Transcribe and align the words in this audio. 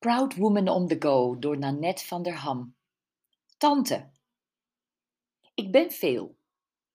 Proud 0.00 0.36
Woman 0.36 0.68
on 0.68 0.88
the 0.88 0.96
Go 0.98 1.38
door 1.38 1.58
Nanette 1.58 2.06
van 2.06 2.22
der 2.22 2.34
Ham. 2.34 2.74
Tante. 3.58 4.10
Ik 5.54 5.72
ben 5.72 5.90
veel. 5.90 6.38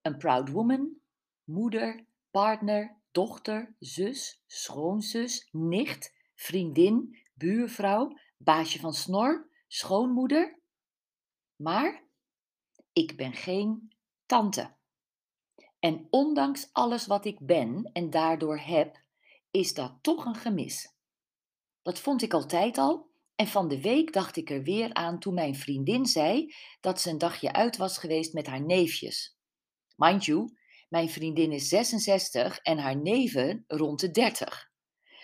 Een 0.02 0.18
proud 0.18 0.50
woman, 0.50 0.98
moeder, 1.44 2.06
partner, 2.32 2.98
dochter, 3.12 3.76
zus, 3.80 4.44
schoonzus, 4.48 5.50
nicht, 5.52 6.14
vriendin, 6.36 7.18
buurvrouw, 7.34 8.18
baasje 8.38 8.80
van 8.80 8.94
snor, 8.94 9.50
schoonmoeder. 9.68 10.60
Maar 11.56 12.04
ik 12.94 13.18
ben 13.18 13.34
geen 13.34 13.94
tante. 14.26 14.76
En 15.80 16.08
ondanks 16.10 16.70
alles 16.72 17.08
wat 17.08 17.26
ik 17.26 17.40
ben 17.40 17.90
en 17.94 18.10
daardoor 18.10 18.58
heb, 18.58 19.02
is 19.52 19.74
dat 19.74 19.98
toch 20.02 20.26
een 20.26 20.36
gemis. 20.36 20.95
Dat 21.86 22.00
vond 22.00 22.22
ik 22.22 22.34
altijd 22.34 22.78
al 22.78 23.10
en 23.36 23.48
van 23.48 23.68
de 23.68 23.82
week 23.82 24.14
dacht 24.14 24.38
ik 24.38 24.50
er 24.50 24.64
weer 24.64 24.94
aan 24.94 25.20
toen 25.20 25.34
mijn 25.34 25.56
vriendin 25.56 26.06
zei 26.06 26.54
dat 26.82 27.02
ze 27.02 27.10
een 27.10 27.18
dagje 27.18 27.54
uit 27.54 27.78
was 27.78 27.98
geweest 27.98 28.34
met 28.34 28.48
haar 28.48 28.62
neefjes. 28.62 29.38
Mind 29.96 30.26
you, 30.26 30.58
mijn 30.90 31.10
vriendin 31.10 31.52
is 31.52 31.68
66 31.68 32.58
en 32.58 32.78
haar 32.78 32.98
neven 32.98 33.64
rond 33.68 34.00
de 34.00 34.12
30. 34.12 34.72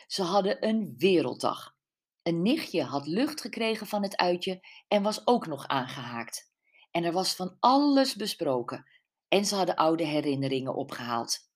Ze 0.08 0.24
hadden 0.24 0.68
een 0.68 0.94
werelddag. 0.98 1.76
Een 2.24 2.42
nichtje 2.42 2.84
had 2.84 3.08
lucht 3.08 3.42
gekregen 3.42 3.88
van 3.88 4.04
het 4.04 4.18
uitje 4.18 4.68
en 4.88 5.04
was 5.04 5.28
ook 5.28 5.48
nog 5.48 5.68
aangehaakt. 5.68 6.52
En 6.92 7.04
er 7.04 7.12
was 7.12 7.36
van 7.36 7.58
alles 7.60 8.16
besproken 8.16 8.86
en 9.28 9.46
ze 9.46 9.56
hadden 9.56 9.76
oude 9.76 10.04
herinneringen 10.04 10.76
opgehaald. 10.76 11.50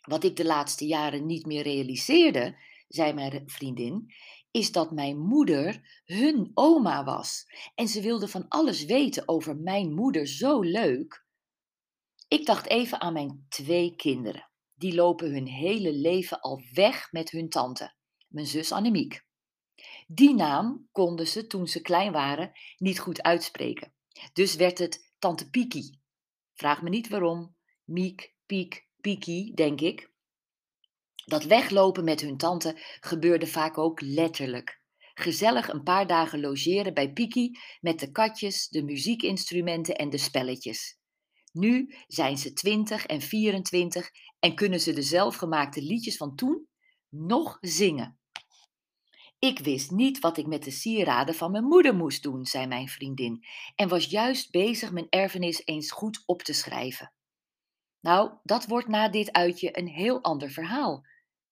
Wat 0.00 0.24
ik 0.24 0.36
de 0.36 0.44
laatste 0.44 0.86
jaren 0.86 1.26
niet 1.26 1.46
meer 1.46 1.62
realiseerde, 1.62 2.56
zei 2.90 3.12
mijn 3.12 3.42
vriendin, 3.46 4.14
is 4.50 4.72
dat 4.72 4.90
mijn 4.90 5.18
moeder 5.18 6.02
hun 6.04 6.50
oma 6.54 7.04
was. 7.04 7.44
En 7.74 7.88
ze 7.88 8.00
wilde 8.00 8.28
van 8.28 8.48
alles 8.48 8.84
weten 8.84 9.28
over 9.28 9.56
mijn 9.56 9.94
moeder, 9.94 10.26
zo 10.26 10.60
leuk. 10.60 11.26
Ik 12.28 12.46
dacht 12.46 12.66
even 12.66 13.00
aan 13.00 13.12
mijn 13.12 13.46
twee 13.48 13.96
kinderen. 13.96 14.50
Die 14.74 14.94
lopen 14.94 15.32
hun 15.32 15.46
hele 15.46 15.92
leven 15.92 16.40
al 16.40 16.62
weg 16.72 17.12
met 17.12 17.30
hun 17.30 17.48
tante, 17.48 17.94
mijn 18.28 18.46
zus 18.46 18.72
Annemiek. 18.72 19.24
Die 20.06 20.34
naam 20.34 20.88
konden 20.92 21.26
ze 21.26 21.46
toen 21.46 21.66
ze 21.66 21.80
klein 21.80 22.12
waren 22.12 22.52
niet 22.76 22.98
goed 22.98 23.22
uitspreken. 23.22 23.92
Dus 24.32 24.54
werd 24.54 24.78
het 24.78 25.12
tante 25.18 25.50
Piki. 25.50 26.00
Vraag 26.54 26.82
me 26.82 26.88
niet 26.88 27.08
waarom. 27.08 27.56
Miek, 27.84 28.34
Piek, 28.46 28.88
Piki, 29.00 29.54
denk 29.54 29.80
ik. 29.80 30.09
Dat 31.24 31.44
weglopen 31.44 32.04
met 32.04 32.20
hun 32.20 32.36
tante 32.36 32.76
gebeurde 33.00 33.46
vaak 33.46 33.78
ook 33.78 34.00
letterlijk. 34.00 34.80
Gezellig 35.14 35.68
een 35.68 35.82
paar 35.82 36.06
dagen 36.06 36.40
logeren 36.40 36.94
bij 36.94 37.12
Piki 37.12 37.58
met 37.80 37.98
de 37.98 38.10
katjes, 38.10 38.68
de 38.68 38.82
muziekinstrumenten 38.82 39.96
en 39.96 40.10
de 40.10 40.18
spelletjes. 40.18 40.98
Nu 41.52 41.94
zijn 42.06 42.38
ze 42.38 42.52
20 42.52 43.06
en 43.06 43.20
24 43.20 44.10
en 44.38 44.54
kunnen 44.54 44.80
ze 44.80 44.92
de 44.92 45.02
zelfgemaakte 45.02 45.82
liedjes 45.82 46.16
van 46.16 46.34
toen 46.34 46.66
nog 47.08 47.58
zingen. 47.60 48.18
Ik 49.38 49.58
wist 49.58 49.90
niet 49.90 50.18
wat 50.18 50.36
ik 50.36 50.46
met 50.46 50.64
de 50.64 50.70
sieraden 50.70 51.34
van 51.34 51.50
mijn 51.50 51.64
moeder 51.64 51.94
moest 51.94 52.22
doen, 52.22 52.46
zei 52.46 52.66
mijn 52.66 52.88
vriendin, 52.88 53.44
en 53.74 53.88
was 53.88 54.04
juist 54.04 54.50
bezig 54.50 54.92
mijn 54.92 55.06
erfenis 55.08 55.62
eens 55.64 55.90
goed 55.90 56.22
op 56.26 56.42
te 56.42 56.52
schrijven. 56.52 57.12
Nou, 58.00 58.32
dat 58.42 58.66
wordt 58.66 58.88
na 58.88 59.08
dit 59.08 59.32
uitje 59.32 59.78
een 59.78 59.88
heel 59.88 60.22
ander 60.22 60.50
verhaal, 60.50 61.06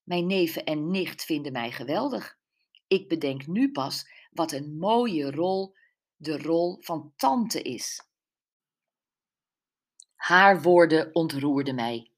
mijn 0.09 0.27
neven 0.27 0.65
en 0.65 0.91
nicht 0.91 1.25
vinden 1.25 1.53
mij 1.53 1.71
geweldig. 1.71 2.39
Ik 2.87 3.09
bedenk 3.09 3.47
nu 3.47 3.73
pas 3.73 4.09
wat 4.31 4.53
een 4.53 4.77
mooie 4.77 5.31
rol 5.31 5.77
de 6.17 6.39
rol 6.39 6.77
van 6.81 7.13
tante 7.17 7.63
is. 7.63 8.03
Haar 10.15 10.63
woorden 10.63 11.15
ontroerden 11.15 11.75
mij. 11.75 12.11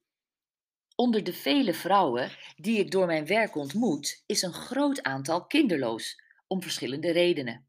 Onder 0.94 1.24
de 1.24 1.32
vele 1.32 1.74
vrouwen 1.74 2.30
die 2.56 2.78
ik 2.78 2.90
door 2.90 3.06
mijn 3.06 3.26
werk 3.26 3.54
ontmoet, 3.54 4.22
is 4.26 4.42
een 4.42 4.52
groot 4.52 5.02
aantal 5.02 5.46
kinderloos, 5.46 6.22
om 6.46 6.62
verschillende 6.62 7.10
redenen. 7.12 7.68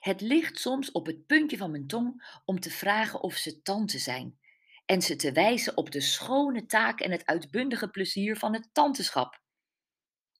Het 0.00 0.20
ligt 0.20 0.58
soms 0.58 0.92
op 0.92 1.06
het 1.06 1.26
puntje 1.26 1.56
van 1.56 1.70
mijn 1.70 1.86
tong 1.86 2.40
om 2.44 2.60
te 2.60 2.70
vragen 2.70 3.22
of 3.22 3.34
ze 3.34 3.62
tante 3.62 3.98
zijn 3.98 4.38
en 4.86 5.02
ze 5.02 5.16
te 5.16 5.32
wijzen 5.32 5.76
op 5.76 5.90
de 5.90 6.00
schone 6.00 6.66
taak 6.66 7.00
en 7.00 7.10
het 7.10 7.26
uitbundige 7.26 7.88
plezier 7.88 8.36
van 8.36 8.52
het 8.52 8.68
tanteschap. 8.72 9.44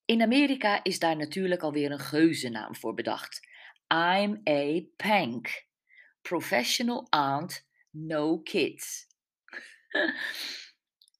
In 0.07 0.23
Amerika 0.23 0.83
is 0.83 0.99
daar 0.99 1.17
natuurlijk 1.17 1.63
alweer 1.63 1.91
een 1.91 1.99
geuzennaam 1.99 2.77
voor 2.77 2.95
bedacht. 2.95 3.49
I'm 3.95 4.41
a 4.49 4.81
pank. 4.97 5.65
Professional 6.23 7.07
aunt, 7.11 7.67
no 7.91 8.39
kids. 8.39 9.07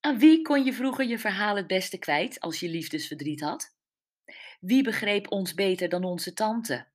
Aan 0.01 0.19
wie 0.19 0.43
kon 0.43 0.65
je 0.65 0.73
vroeger 0.73 1.07
je 1.07 1.19
verhaal 1.19 1.57
het 1.57 1.67
beste 1.67 1.99
kwijt 1.99 2.41
als 2.41 2.61
je 2.61 2.69
liefdesverdriet 2.69 3.41
had? 3.41 3.77
Wie 4.61 4.83
begreep 4.83 5.31
ons 5.31 5.55
beter 5.55 5.89
dan 5.89 6.05
onze 6.05 6.33
tante? 6.33 6.87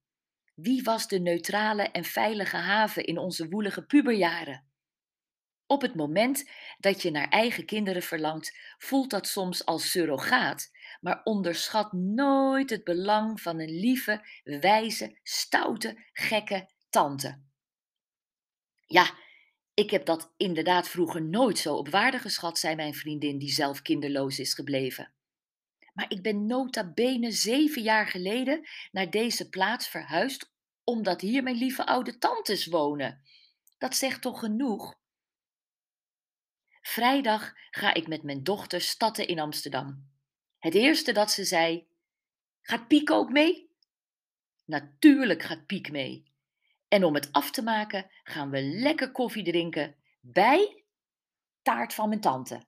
Wie 0.53 0.83
was 0.83 1.07
de 1.07 1.19
neutrale 1.19 1.83
en 1.83 2.03
veilige 2.03 2.57
haven 2.57 3.05
in 3.05 3.17
onze 3.17 3.49
woelige 3.49 3.85
puberjaren? 3.85 4.65
Op 5.65 5.81
het 5.81 5.95
moment 5.95 6.49
dat 6.79 7.01
je 7.01 7.11
naar 7.11 7.29
eigen 7.29 7.65
kinderen 7.65 8.01
verlangt, 8.01 8.57
voelt 8.77 9.09
dat 9.09 9.27
soms 9.27 9.65
als 9.65 9.91
surrogaat 9.91 10.71
maar 11.01 11.21
onderschat 11.23 11.93
nooit 11.93 12.69
het 12.69 12.83
belang 12.83 13.41
van 13.41 13.59
een 13.59 13.79
lieve, 13.79 14.25
wijze, 14.43 15.19
stoute, 15.23 16.09
gekke 16.13 16.69
tante. 16.89 17.41
Ja, 18.85 19.13
ik 19.73 19.89
heb 19.89 20.05
dat 20.05 20.33
inderdaad 20.37 20.89
vroeger 20.89 21.21
nooit 21.21 21.57
zo 21.57 21.75
op 21.75 21.89
waarde 21.89 22.19
geschat, 22.19 22.59
zei 22.59 22.75
mijn 22.75 22.93
vriendin, 22.93 23.37
die 23.37 23.51
zelf 23.51 23.81
kinderloos 23.81 24.39
is 24.39 24.53
gebleven. 24.53 25.13
Maar 25.93 26.11
ik 26.11 26.21
ben 26.21 26.45
nota 26.45 26.91
bene 26.93 27.31
zeven 27.31 27.81
jaar 27.81 28.07
geleden 28.07 28.67
naar 28.91 29.09
deze 29.09 29.49
plaats 29.49 29.87
verhuisd, 29.87 30.51
omdat 30.83 31.21
hier 31.21 31.43
mijn 31.43 31.57
lieve 31.57 31.85
oude 31.85 32.17
tantes 32.17 32.65
wonen. 32.65 33.21
Dat 33.77 33.95
zegt 33.95 34.21
toch 34.21 34.39
genoeg? 34.39 34.99
Vrijdag 36.81 37.53
ga 37.69 37.93
ik 37.93 38.07
met 38.07 38.23
mijn 38.23 38.43
dochter 38.43 38.81
statten 38.81 39.27
in 39.27 39.39
Amsterdam. 39.39 40.10
Het 40.61 40.73
eerste 40.73 41.11
dat 41.11 41.31
ze 41.31 41.43
zei: 41.43 41.87
Gaat 42.61 42.87
Piek 42.87 43.11
ook 43.11 43.29
mee? 43.29 43.69
Natuurlijk 44.65 45.43
gaat 45.43 45.65
Piek 45.65 45.91
mee. 45.91 46.31
En 46.87 47.03
om 47.03 47.13
het 47.13 47.31
af 47.31 47.51
te 47.51 47.63
maken 47.63 48.09
gaan 48.23 48.49
we 48.49 48.61
lekker 48.61 49.11
koffie 49.11 49.43
drinken 49.43 49.95
bij 50.19 50.83
taart 51.61 51.93
van 51.93 52.09
mijn 52.09 52.21
tante. 52.21 52.61